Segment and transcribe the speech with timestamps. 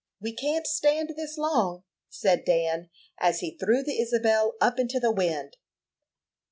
[0.19, 5.11] We can't stand this long," said Dan, as he threw the Isabel up into the
[5.11, 5.57] wind.